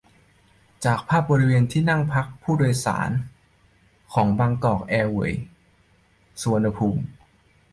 [0.03, 0.07] ภาพ
[0.85, 3.09] จากบริเวณที่นั่งพักผู้โดยสาร
[4.13, 5.45] ของบางกอกแอร์เวยส์
[6.41, 7.03] สุวรรณภูมิ